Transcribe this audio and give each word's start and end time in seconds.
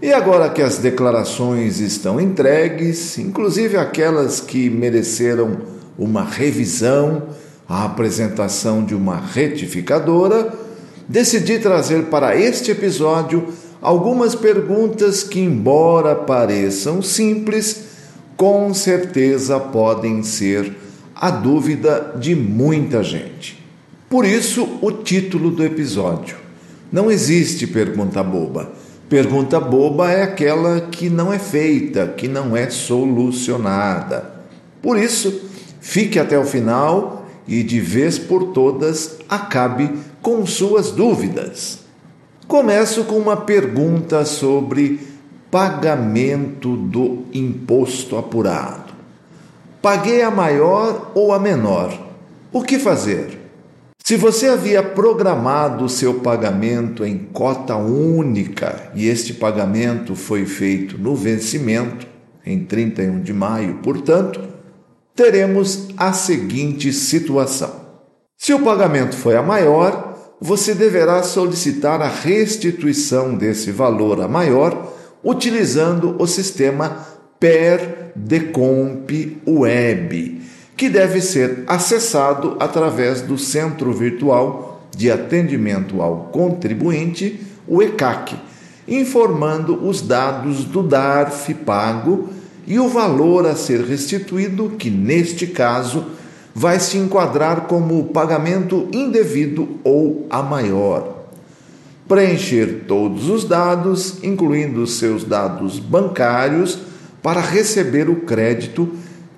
E 0.00 0.12
agora 0.12 0.48
que 0.48 0.62
as 0.62 0.78
declarações 0.78 1.80
estão 1.80 2.20
entregues, 2.20 3.18
inclusive 3.18 3.76
aquelas 3.76 4.38
que 4.38 4.70
mereceram 4.70 5.56
uma 5.98 6.22
revisão, 6.22 7.24
a 7.68 7.84
apresentação 7.84 8.84
de 8.84 8.94
uma 8.94 9.16
retificadora, 9.16 10.54
decidi 11.08 11.58
trazer 11.58 12.04
para 12.04 12.36
este 12.36 12.70
episódio 12.70 13.48
algumas 13.82 14.36
perguntas 14.36 15.24
que, 15.24 15.40
embora 15.40 16.14
pareçam 16.14 17.02
simples, 17.02 17.80
com 18.36 18.72
certeza 18.72 19.58
podem 19.58 20.22
ser 20.22 20.76
a 21.12 21.28
dúvida 21.28 22.14
de 22.16 22.36
muita 22.36 23.02
gente. 23.02 23.60
Por 24.08 24.24
isso, 24.24 24.78
o 24.80 24.92
título 24.92 25.50
do 25.50 25.64
episódio. 25.64 26.36
Não 26.90 27.10
existe 27.10 27.66
pergunta 27.66 28.22
boba 28.22 28.77
Pergunta 29.08 29.58
boba 29.58 30.12
é 30.12 30.22
aquela 30.22 30.82
que 30.82 31.08
não 31.08 31.32
é 31.32 31.38
feita, 31.38 32.08
que 32.08 32.28
não 32.28 32.54
é 32.54 32.68
solucionada. 32.68 34.30
Por 34.82 34.98
isso, 34.98 35.40
fique 35.80 36.18
até 36.18 36.38
o 36.38 36.44
final 36.44 37.26
e 37.46 37.62
de 37.62 37.80
vez 37.80 38.18
por 38.18 38.52
todas 38.52 39.16
acabe 39.26 39.90
com 40.20 40.44
suas 40.44 40.90
dúvidas. 40.90 41.78
Começo 42.46 43.04
com 43.04 43.16
uma 43.16 43.36
pergunta 43.36 44.26
sobre 44.26 45.00
pagamento 45.50 46.76
do 46.76 47.24
imposto 47.32 48.18
apurado. 48.18 48.92
Paguei 49.80 50.20
a 50.20 50.30
maior 50.30 51.12
ou 51.14 51.32
a 51.32 51.38
menor? 51.38 51.98
O 52.52 52.62
que 52.62 52.78
fazer? 52.78 53.38
Se 54.08 54.16
você 54.16 54.46
havia 54.46 54.82
programado 54.82 55.84
o 55.84 55.88
seu 55.88 56.14
pagamento 56.14 57.04
em 57.04 57.18
cota 57.18 57.76
única 57.76 58.90
e 58.94 59.06
este 59.06 59.34
pagamento 59.34 60.14
foi 60.14 60.46
feito 60.46 60.96
no 60.96 61.14
vencimento, 61.14 62.06
em 62.46 62.64
31 62.64 63.20
de 63.20 63.34
maio, 63.34 63.80
portanto, 63.82 64.40
teremos 65.14 65.88
a 65.94 66.14
seguinte 66.14 66.90
situação: 66.90 67.70
se 68.34 68.54
o 68.54 68.60
pagamento 68.60 69.14
foi 69.14 69.36
a 69.36 69.42
maior, 69.42 70.16
você 70.40 70.72
deverá 70.72 71.22
solicitar 71.22 72.00
a 72.00 72.08
restituição 72.08 73.34
desse 73.34 73.70
valor 73.70 74.22
a 74.22 74.26
maior 74.26 74.90
utilizando 75.22 76.16
o 76.18 76.26
sistema 76.26 77.06
Per 77.38 78.12
Decomp 78.16 79.36
Web 79.46 80.37
que 80.78 80.88
deve 80.88 81.20
ser 81.20 81.64
acessado 81.66 82.56
através 82.60 83.20
do 83.20 83.36
Centro 83.36 83.92
Virtual 83.92 84.80
de 84.96 85.10
Atendimento 85.10 86.00
ao 86.00 86.30
Contribuinte, 86.32 87.40
o 87.66 87.82
ECAC, 87.82 88.36
informando 88.86 89.84
os 89.88 90.00
dados 90.00 90.64
do 90.64 90.84
DARF 90.84 91.52
pago 91.52 92.28
e 92.64 92.78
o 92.78 92.88
valor 92.88 93.44
a 93.44 93.56
ser 93.56 93.80
restituído, 93.80 94.70
que 94.78 94.88
neste 94.88 95.48
caso 95.48 96.06
vai 96.54 96.78
se 96.78 96.96
enquadrar 96.96 97.62
como 97.62 98.04
pagamento 98.10 98.88
indevido 98.92 99.80
ou 99.82 100.28
a 100.30 100.44
maior. 100.44 101.26
Preencher 102.06 102.84
todos 102.86 103.28
os 103.28 103.42
dados, 103.42 104.22
incluindo 104.22 104.86
seus 104.86 105.24
dados 105.24 105.80
bancários, 105.80 106.78
para 107.20 107.40
receber 107.40 108.08
o 108.08 108.20
crédito 108.20 108.88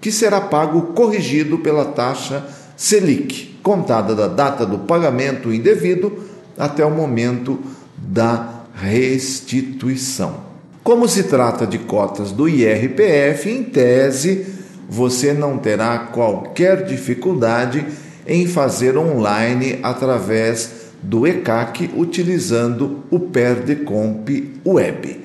que 0.01 0.11
será 0.11 0.41
pago 0.41 0.95
corrigido 0.95 1.59
pela 1.59 1.85
taxa 1.85 2.45
Selic, 2.77 3.59
contada 3.63 4.15
da 4.15 4.27
data 4.27 4.65
do 4.65 4.79
pagamento 4.79 5.53
indevido 5.53 6.25
até 6.57 6.85
o 6.85 6.91
momento 6.91 7.59
da 7.97 8.63
restituição. 8.75 10.49
Como 10.83 11.07
se 11.07 11.25
trata 11.25 11.67
de 11.67 11.79
cotas 11.79 12.33
do 12.33 12.49
IRPF, 12.49 13.51
em 13.51 13.63
tese, 13.63 14.47
você 14.89 15.35
não 15.35 15.59
terá 15.59 15.99
qualquer 15.99 16.85
dificuldade 16.85 17.87
em 18.27 18.47
fazer 18.47 18.97
online 18.97 19.79
através 19.83 20.81
do 21.03 21.27
ECAC 21.27 21.91
utilizando 21.95 23.05
o 23.11 23.21
Perdecomp 23.21 24.29
Web. 24.67 25.20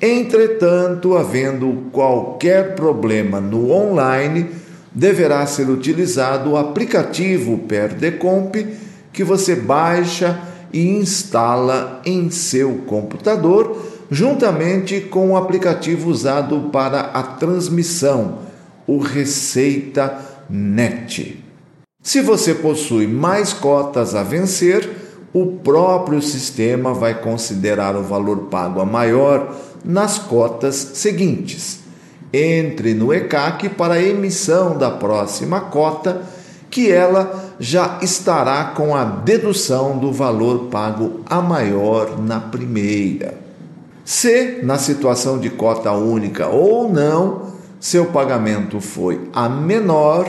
Entretanto, 0.00 1.16
havendo 1.16 1.90
qualquer 1.90 2.76
problema 2.76 3.40
no 3.40 3.72
online, 3.72 4.48
deverá 4.94 5.44
ser 5.46 5.68
utilizado 5.68 6.50
o 6.50 6.56
aplicativo 6.56 7.58
Perdecomp 7.58 8.54
que 9.12 9.24
você 9.24 9.56
baixa 9.56 10.40
e 10.72 10.88
instala 10.88 12.00
em 12.04 12.30
seu 12.30 12.82
computador, 12.86 13.76
juntamente 14.10 15.00
com 15.00 15.30
o 15.30 15.36
aplicativo 15.36 16.10
usado 16.10 16.70
para 16.72 17.00
a 17.00 17.22
transmissão, 17.22 18.38
o 18.86 18.98
Receita 18.98 20.18
Net. 20.48 21.42
Se 22.00 22.20
você 22.20 22.54
possui 22.54 23.06
mais 23.06 23.52
cotas 23.52 24.14
a 24.14 24.22
vencer, 24.22 24.88
o 25.32 25.58
próprio 25.58 26.22
sistema 26.22 26.94
vai 26.94 27.20
considerar 27.20 27.96
o 27.96 28.02
valor 28.02 28.44
pago 28.44 28.80
a 28.80 28.86
maior 28.86 29.54
nas 29.84 30.18
cotas 30.18 30.74
seguintes. 30.94 31.80
Entre 32.32 32.94
no 32.94 33.12
ECAC 33.12 33.70
para 33.70 33.94
a 33.94 34.02
emissão 34.02 34.76
da 34.76 34.90
próxima 34.90 35.60
cota, 35.60 36.22
que 36.70 36.90
ela 36.92 37.54
já 37.58 37.98
estará 38.02 38.64
com 38.76 38.94
a 38.94 39.04
dedução 39.04 39.98
do 39.98 40.12
valor 40.12 40.66
pago 40.66 41.20
a 41.26 41.40
maior 41.40 42.20
na 42.20 42.38
primeira. 42.38 43.34
Se, 44.04 44.60
na 44.62 44.78
situação 44.78 45.38
de 45.38 45.50
cota 45.50 45.92
única 45.92 46.46
ou 46.46 46.90
não, 46.92 47.52
seu 47.80 48.06
pagamento 48.06 48.80
foi 48.80 49.28
a 49.32 49.48
menor, 49.48 50.26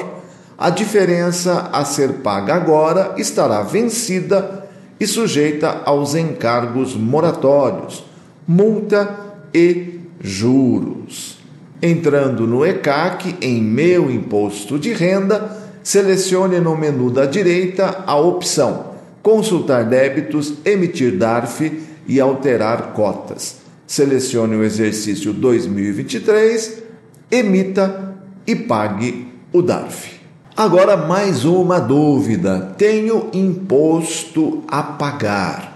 a 0.58 0.70
diferença 0.70 1.70
a 1.72 1.86
ser 1.86 2.16
paga 2.16 2.56
agora 2.56 3.14
estará 3.18 3.62
vencida 3.62 4.68
e 5.00 5.08
sujeita 5.08 5.82
aos 5.86 6.16
encargos 6.16 6.96
moratórios, 6.96 8.04
multa 8.46 9.29
e 9.54 10.00
juros. 10.20 11.38
Entrando 11.82 12.46
no 12.46 12.66
ECAC, 12.66 13.38
em 13.42 13.62
Meu 13.62 14.12
Imposto 14.12 14.78
de 14.78 14.94
Renda, 14.94 15.58
selecione 15.82 16.60
no 16.60 16.78
menu 16.78 17.10
da 17.10 17.26
direita 17.26 18.04
a 18.06 18.16
opção 18.18 18.90
Consultar 19.22 19.84
débitos, 19.84 20.54
emitir 20.64 21.18
DARF 21.18 21.84
e 22.08 22.20
alterar 22.20 22.94
cotas. 22.94 23.58
Selecione 23.86 24.56
o 24.56 24.64
exercício 24.64 25.34
2023, 25.34 26.84
emita 27.30 28.16
e 28.48 28.56
pague 28.56 29.28
o 29.52 29.62
DARF. 29.62 30.20
Agora 30.56 30.96
mais 30.96 31.44
uma 31.44 31.80
dúvida: 31.80 32.74
tenho 32.78 33.30
imposto 33.34 34.64
a 34.68 34.82
pagar. 34.82 35.69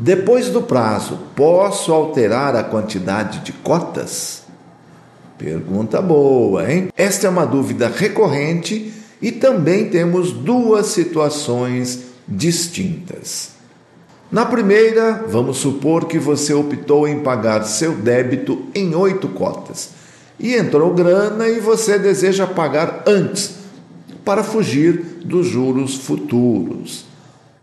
Depois 0.00 0.48
do 0.48 0.62
prazo, 0.62 1.18
posso 1.34 1.92
alterar 1.92 2.54
a 2.54 2.62
quantidade 2.62 3.40
de 3.40 3.52
cotas? 3.52 4.44
Pergunta 5.36 6.00
boa, 6.00 6.70
hein? 6.70 6.88
Esta 6.96 7.26
é 7.26 7.30
uma 7.30 7.44
dúvida 7.44 7.88
recorrente 7.88 8.92
e 9.20 9.32
também 9.32 9.90
temos 9.90 10.30
duas 10.30 10.86
situações 10.86 12.04
distintas. 12.28 13.50
Na 14.30 14.46
primeira, 14.46 15.24
vamos 15.26 15.56
supor 15.56 16.04
que 16.04 16.18
você 16.18 16.54
optou 16.54 17.08
em 17.08 17.18
pagar 17.18 17.64
seu 17.64 17.96
débito 17.96 18.66
em 18.76 18.94
oito 18.94 19.26
cotas 19.28 19.90
e 20.38 20.54
entrou 20.54 20.94
grana 20.94 21.48
e 21.48 21.58
você 21.58 21.98
deseja 21.98 22.46
pagar 22.46 23.02
antes 23.04 23.56
para 24.24 24.44
fugir 24.44 25.22
dos 25.24 25.48
juros 25.48 25.96
futuros. 25.96 27.07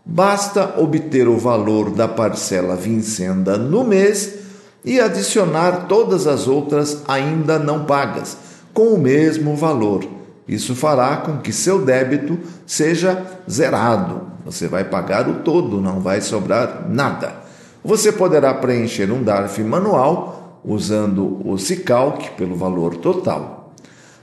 Basta 0.08 0.76
obter 0.78 1.26
o 1.26 1.36
valor 1.36 1.90
da 1.90 2.06
parcela 2.06 2.76
vincenda 2.76 3.58
no 3.58 3.82
mês 3.82 4.36
e 4.84 5.00
adicionar 5.00 5.86
todas 5.88 6.28
as 6.28 6.46
outras 6.46 7.02
ainda 7.08 7.58
não 7.58 7.84
pagas, 7.84 8.36
com 8.72 8.94
o 8.94 8.98
mesmo 8.98 9.56
valor. 9.56 10.06
Isso 10.46 10.76
fará 10.76 11.16
com 11.16 11.38
que 11.38 11.52
seu 11.52 11.84
débito 11.84 12.38
seja 12.64 13.20
zerado. 13.50 14.22
Você 14.44 14.68
vai 14.68 14.84
pagar 14.84 15.28
o 15.28 15.40
todo, 15.40 15.80
não 15.80 15.98
vai 15.98 16.20
sobrar 16.20 16.86
nada. 16.88 17.34
Você 17.82 18.12
poderá 18.12 18.54
preencher 18.54 19.10
um 19.10 19.24
DARF 19.24 19.60
manual 19.64 20.60
usando 20.64 21.40
o 21.44 21.58
SICALC 21.58 22.30
pelo 22.36 22.54
valor 22.54 22.96
total. 22.98 23.72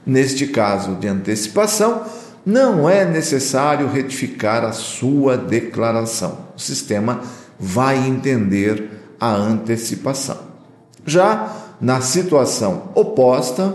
Neste 0.05 0.47
caso 0.47 0.95
de 0.95 1.09
antecipação, 1.09 2.03
não 2.45 2.89
é 2.89 3.05
necessário 3.05 3.87
retificar 3.87 4.63
a 4.63 4.71
sua 4.71 5.37
declaração. 5.37 6.37
O 6.55 6.59
sistema 6.59 7.21
vai 7.59 7.97
entender 7.97 8.89
a 9.19 9.31
antecipação. 9.31 10.37
Já 11.05 11.51
na 11.79 12.01
situação 12.01 12.89
oposta, 12.95 13.73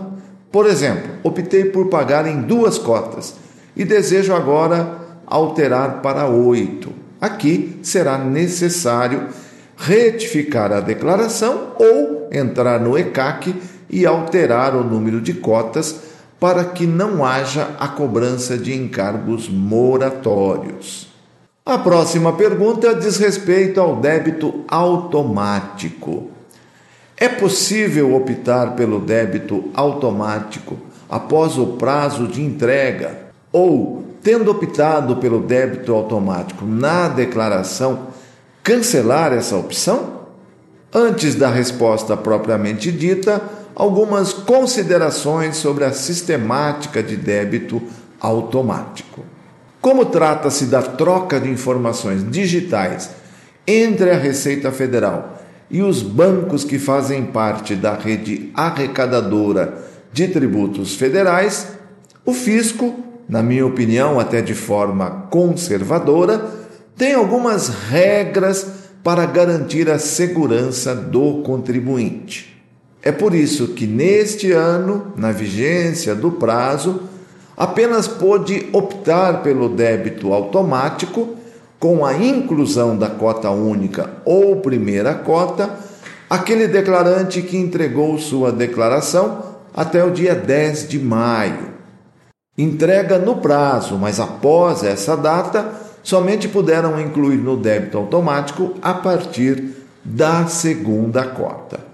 por 0.50 0.66
exemplo, 0.66 1.10
optei 1.22 1.66
por 1.66 1.88
pagar 1.88 2.26
em 2.26 2.42
duas 2.42 2.78
cotas 2.78 3.34
e 3.76 3.84
desejo 3.84 4.34
agora 4.34 4.98
alterar 5.26 6.00
para 6.02 6.26
oito. 6.26 6.92
Aqui 7.20 7.78
será 7.82 8.18
necessário 8.18 9.28
retificar 9.76 10.72
a 10.72 10.80
declaração 10.80 11.72
ou 11.78 12.28
entrar 12.32 12.80
no 12.80 12.98
ECAC 12.98 13.54
e 13.88 14.04
alterar 14.04 14.74
o 14.74 14.84
número 14.84 15.20
de 15.20 15.34
cotas 15.34 16.00
para 16.38 16.64
que 16.64 16.86
não 16.86 17.24
haja 17.24 17.70
a 17.78 17.88
cobrança 17.88 18.56
de 18.56 18.74
encargos 18.74 19.48
moratórios. 19.48 21.08
A 21.66 21.76
próxima 21.76 22.32
pergunta 22.32 22.94
diz 22.94 23.18
respeito 23.18 23.80
ao 23.80 23.96
débito 23.96 24.64
automático. 24.68 26.30
É 27.16 27.28
possível 27.28 28.14
optar 28.14 28.74
pelo 28.76 29.00
débito 29.00 29.64
automático 29.74 30.78
após 31.10 31.58
o 31.58 31.66
prazo 31.76 32.28
de 32.28 32.40
entrega 32.42 33.18
ou, 33.52 34.04
tendo 34.22 34.50
optado 34.50 35.16
pelo 35.16 35.40
débito 35.40 35.92
automático 35.92 36.64
na 36.64 37.08
declaração, 37.08 38.06
cancelar 38.62 39.32
essa 39.32 39.56
opção? 39.56 40.18
Antes 40.94 41.34
da 41.34 41.50
resposta 41.50 42.16
propriamente 42.16 42.90
dita, 42.90 43.42
algumas 43.78 44.32
considerações 44.32 45.56
sobre 45.56 45.84
a 45.84 45.92
sistemática 45.92 47.00
de 47.00 47.16
débito 47.16 47.80
automático. 48.20 49.24
Como 49.80 50.06
trata-se 50.06 50.66
da 50.66 50.82
troca 50.82 51.38
de 51.38 51.48
informações 51.48 52.28
digitais 52.28 53.10
entre 53.64 54.10
a 54.10 54.16
Receita 54.16 54.72
Federal 54.72 55.40
e 55.70 55.80
os 55.80 56.02
bancos 56.02 56.64
que 56.64 56.76
fazem 56.76 57.26
parte 57.26 57.76
da 57.76 57.94
rede 57.94 58.50
arrecadadora 58.52 59.78
de 60.12 60.26
tributos 60.26 60.96
federais, 60.96 61.68
o 62.26 62.32
fisco, 62.32 62.98
na 63.28 63.44
minha 63.44 63.64
opinião, 63.64 64.18
até 64.18 64.42
de 64.42 64.54
forma 64.54 65.28
conservadora, 65.30 66.44
tem 66.96 67.14
algumas 67.14 67.68
regras 67.68 68.66
para 69.04 69.24
garantir 69.24 69.88
a 69.88 70.00
segurança 70.00 70.96
do 70.96 71.42
contribuinte. 71.42 72.57
É 73.02 73.12
por 73.12 73.34
isso 73.34 73.68
que 73.68 73.86
neste 73.86 74.52
ano, 74.52 75.12
na 75.16 75.30
vigência 75.30 76.14
do 76.14 76.32
prazo, 76.32 77.02
apenas 77.56 78.08
pôde 78.08 78.68
optar 78.72 79.42
pelo 79.42 79.68
débito 79.68 80.32
automático 80.32 81.36
com 81.78 82.04
a 82.04 82.14
inclusão 82.14 82.96
da 82.96 83.08
cota 83.08 83.50
única 83.50 84.10
ou 84.24 84.56
primeira 84.56 85.14
cota, 85.14 85.70
aquele 86.28 86.66
declarante 86.66 87.40
que 87.40 87.56
entregou 87.56 88.18
sua 88.18 88.50
declaração 88.50 89.44
até 89.72 90.04
o 90.04 90.10
dia 90.10 90.34
10 90.34 90.88
de 90.88 90.98
maio. 90.98 91.78
Entrega 92.56 93.18
no 93.18 93.36
prazo, 93.36 93.96
mas 93.96 94.18
após 94.18 94.82
essa 94.82 95.16
data, 95.16 95.72
somente 96.02 96.48
puderam 96.48 97.00
incluir 97.00 97.36
no 97.36 97.56
débito 97.56 97.96
automático 97.96 98.74
a 98.82 98.92
partir 98.94 99.76
da 100.04 100.46
segunda 100.46 101.24
cota. 101.24 101.87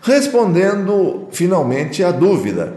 Respondendo 0.00 1.26
finalmente 1.30 2.04
à 2.04 2.10
dúvida, 2.10 2.76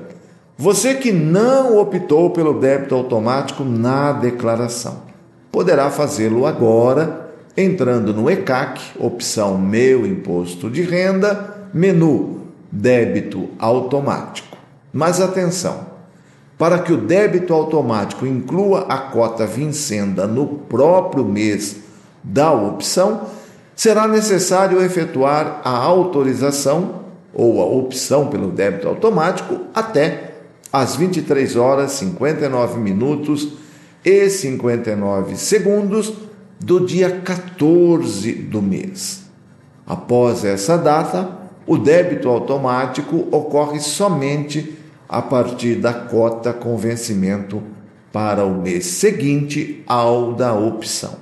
você 0.58 0.96
que 0.96 1.12
não 1.12 1.78
optou 1.78 2.30
pelo 2.32 2.60
débito 2.60 2.96
automático 2.96 3.64
na 3.64 4.12
declaração, 4.12 5.04
poderá 5.52 5.90
fazê-lo 5.90 6.46
agora 6.46 7.32
entrando 7.56 8.14
no 8.14 8.30
ECAC, 8.30 8.82
opção 9.00 9.58
Meu 9.58 10.06
Imposto 10.06 10.70
de 10.70 10.82
Renda, 10.82 11.68
menu 11.74 12.42
Débito 12.72 13.50
Automático. 13.60 14.58
Mas 14.94 15.20
atenção! 15.20 15.92
Para 16.58 16.80
que 16.80 16.94
o 16.94 16.98
débito 16.98 17.54
automático 17.54 18.26
inclua 18.26 18.86
a 18.88 18.98
cota 18.98 19.48
vincenda 19.48 20.28
no 20.28 20.46
próprio 20.46 21.26
mês 21.26 21.78
da 22.24 22.52
opção, 22.52 23.22
será 23.76 24.08
necessário 24.08 24.80
efetuar 24.80 25.62
a 25.64 25.72
autorização 25.72 27.02
ou 27.34 27.62
a 27.62 27.66
opção 27.66 28.28
pelo 28.28 28.52
débito 28.52 28.88
automático 28.88 29.62
até 29.74 30.32
às 30.72 30.96
23 30.96 31.56
horas 31.56 31.92
59 31.94 32.80
minutos 32.80 33.54
e 34.04 34.30
59 34.30 35.36
segundos 35.36 36.14
do 36.60 36.86
dia 36.86 37.22
14 37.22 38.34
do 38.34 38.62
mês. 38.62 39.24
Após 39.86 40.46
essa 40.46 40.78
data, 40.78 41.40
o 41.66 41.78
débito 41.78 42.30
automático 42.30 43.28
ocorre 43.32 43.80
somente 43.80 44.78
a 45.08 45.22
partir 45.22 45.76
da 45.76 45.94
cota 45.94 46.54
com 46.54 46.78
vencimento 46.78 47.62
para 48.12 48.46
o 48.46 48.62
mês 48.62 48.86
seguinte 48.86 49.84
ao 49.88 50.34
da 50.34 50.54
opção. 50.54 51.16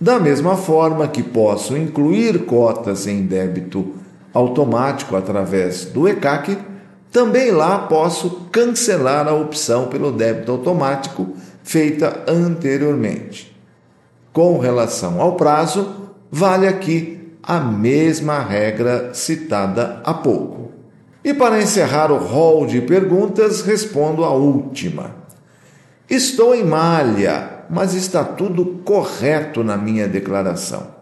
Da 0.00 0.18
mesma 0.18 0.56
forma 0.56 1.06
que 1.06 1.22
posso 1.22 1.76
incluir 1.76 2.44
cotas 2.44 3.06
em 3.06 3.22
débito 3.22 3.94
automático 4.32 5.16
através 5.16 5.84
do 5.84 6.08
ECAC, 6.08 6.58
também 7.10 7.50
lá 7.50 7.80
posso 7.80 8.48
cancelar 8.50 9.28
a 9.28 9.34
opção 9.34 9.86
pelo 9.88 10.10
débito 10.10 10.52
automático 10.52 11.36
feita 11.62 12.24
anteriormente. 12.26 13.54
Com 14.32 14.58
relação 14.58 15.20
ao 15.20 15.36
prazo, 15.36 16.10
vale 16.30 16.66
aqui 16.66 17.36
a 17.42 17.60
mesma 17.60 18.38
regra 18.40 19.12
citada 19.12 20.00
há 20.04 20.14
pouco. 20.14 20.72
E 21.24 21.34
para 21.34 21.60
encerrar 21.60 22.10
o 22.10 22.18
rol 22.18 22.66
de 22.66 22.80
perguntas, 22.80 23.60
respondo 23.60 24.24
a 24.24 24.30
última. 24.30 25.14
Estou 26.08 26.54
em 26.54 26.64
malha, 26.64 27.64
mas 27.70 27.94
está 27.94 28.24
tudo 28.24 28.64
correto 28.84 29.62
na 29.62 29.76
minha 29.76 30.08
declaração. 30.08 31.01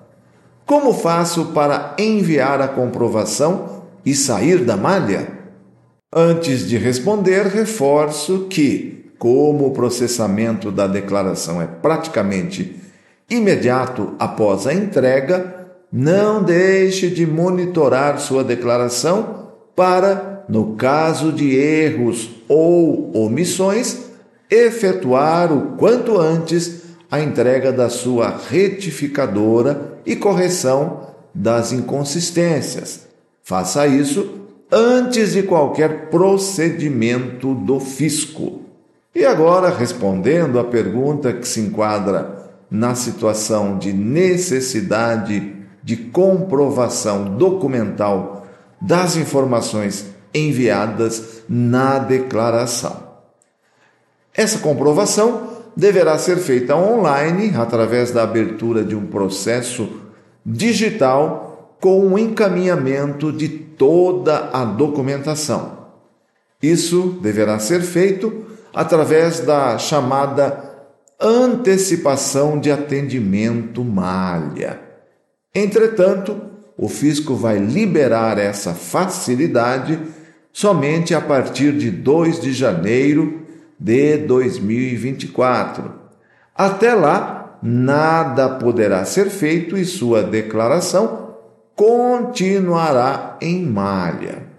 Como 0.71 0.95
faço 0.95 1.47
para 1.47 1.97
enviar 1.99 2.61
a 2.61 2.69
comprovação 2.69 3.83
e 4.07 4.15
sair 4.15 4.59
da 4.59 4.77
malha? 4.77 5.27
Antes 6.15 6.65
de 6.65 6.79
responder, 6.79 7.45
reforço 7.49 8.47
que, 8.49 9.11
como 9.19 9.67
o 9.67 9.73
processamento 9.73 10.71
da 10.71 10.87
declaração 10.87 11.61
é 11.61 11.67
praticamente 11.67 12.77
imediato 13.29 14.15
após 14.17 14.65
a 14.65 14.73
entrega, 14.73 15.73
não 15.93 16.41
deixe 16.41 17.11
de 17.11 17.27
monitorar 17.27 18.21
sua 18.21 18.45
declaração 18.45 19.49
para, 19.75 20.45
no 20.49 20.77
caso 20.77 21.33
de 21.33 21.53
erros 21.53 22.31
ou 22.49 23.11
omissões, 23.13 24.03
efetuar 24.49 25.53
o 25.53 25.77
quanto 25.77 26.17
antes 26.17 26.83
a 27.11 27.19
entrega 27.19 27.73
da 27.73 27.89
sua 27.89 28.41
retificadora 28.49 29.90
e 30.05 30.17
correção 30.17 31.09
das 31.35 31.73
inconsistências. 31.73 33.07
Faça 33.43 33.87
isso 33.87 34.41
antes 34.71 35.33
de 35.33 35.43
qualquer 35.43 36.09
procedimento 36.11 37.55
do 37.55 37.81
fisco. 37.81 38.61
E 39.15 39.25
agora, 39.25 39.71
respondendo 39.71 40.59
à 40.59 40.65
pergunta 40.65 41.33
que 41.33 41.47
se 41.47 41.61
enquadra 41.61 42.51
na 42.71 42.95
situação 42.95 43.77
de 43.79 43.93
necessidade 43.93 45.57
de 45.83 45.97
comprovação 45.97 47.37
documental 47.37 48.47
das 48.81 49.17
informações 49.17 50.07
enviadas 50.33 51.43
na 51.49 51.99
declaração. 51.99 53.11
Essa 54.33 54.61
comprovação 54.61 55.60
deverá 55.77 56.19
ser 56.19 56.37
feita 56.37 56.77
online 56.77 57.53
através 57.57 58.11
da 58.11 58.23
abertura 58.23 58.85
de 58.85 58.95
um 58.95 59.07
processo 59.07 59.89
digital 60.45 61.77
com 61.81 62.01
o 62.01 62.13
um 62.13 62.19
encaminhamento 62.19 63.33
de 63.33 63.49
toda 63.49 64.51
a 64.53 64.65
documentação. 64.65 65.79
Isso 66.63 67.19
deverá 67.23 67.59
ser 67.59 67.81
feito 67.81 68.45
através 68.75 69.41
da 69.41 69.79
chamada 69.79 70.71
antecipação 71.19 72.59
de 72.59 72.71
atendimento 72.71 73.83
malha. 73.85 74.81
Entretanto, 75.55 76.41
o 76.77 76.89
fisco 76.89 77.35
vai 77.35 77.59
liberar 77.59 78.39
essa 78.39 78.73
facilidade 78.73 80.01
somente 80.53 81.15
a 81.15 81.21
partir 81.21 81.73
de 81.73 81.91
2 81.91 82.41
de 82.41 82.53
janeiro 82.53 83.47
de 83.81 84.19
2024. 84.19 85.91
Até 86.55 86.95
lá, 86.95 87.59
nada 87.63 88.51
poderá 88.51 89.07
ser 89.07 89.31
feito 89.31 89.79
e 89.79 89.87
sua 89.87 90.23
declaração 90.23 91.31
continuará 91.75 93.39
em 93.41 93.65
malha. 93.65 94.51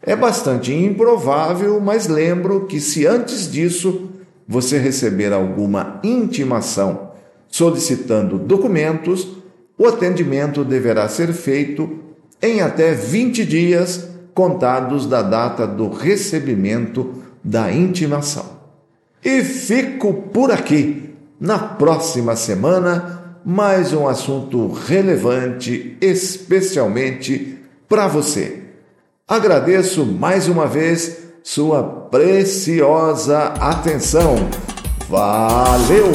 É 0.00 0.16
bastante 0.16 0.72
improvável, 0.72 1.78
mas 1.80 2.08
lembro 2.08 2.66
que 2.66 2.80
se 2.80 3.06
antes 3.06 3.50
disso 3.52 4.10
você 4.48 4.78
receber 4.78 5.32
alguma 5.32 6.00
intimação 6.02 7.12
solicitando 7.48 8.38
documentos, 8.38 9.28
o 9.76 9.86
atendimento 9.86 10.64
deverá 10.64 11.08
ser 11.08 11.32
feito 11.32 12.00
em 12.40 12.60
até 12.60 12.92
20 12.92 13.44
dias 13.44 14.08
contados 14.34 15.06
da 15.06 15.22
data 15.22 15.66
do 15.66 15.88
recebimento 15.88 17.22
da 17.42 17.72
intimação. 17.72 18.53
E 19.24 19.42
fico 19.42 20.12
por 20.12 20.52
aqui. 20.52 21.14
Na 21.40 21.58
próxima 21.58 22.36
semana, 22.36 23.38
mais 23.44 23.92
um 23.92 24.06
assunto 24.06 24.70
relevante, 24.70 25.96
especialmente 26.00 27.58
para 27.88 28.06
você. 28.06 28.62
Agradeço 29.26 30.04
mais 30.04 30.46
uma 30.48 30.66
vez 30.66 31.18
sua 31.42 31.82
preciosa 31.82 33.54
atenção. 33.60 34.36
Valeu! 35.08 36.12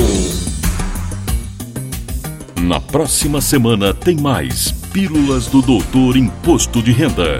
Na 2.61 2.79
próxima 2.79 3.41
semana 3.41 3.93
tem 3.93 4.17
mais 4.17 4.71
Pílulas 4.93 5.47
do 5.47 5.61
Doutor 5.61 6.15
Imposto 6.15 6.81
de 6.83 6.91
Renda. 6.91 7.39